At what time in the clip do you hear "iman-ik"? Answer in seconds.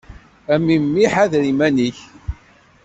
1.51-1.97